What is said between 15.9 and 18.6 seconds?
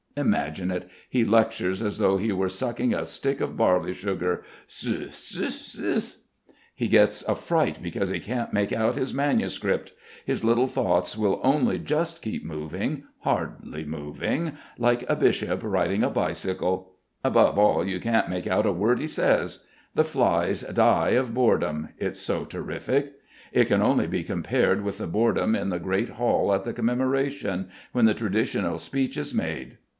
a bicycle. Above all you can't make